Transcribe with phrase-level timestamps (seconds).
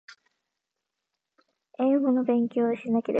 [1.77, 3.03] 英語の勉強をしなければいけない